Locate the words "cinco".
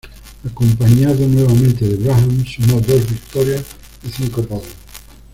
4.09-4.41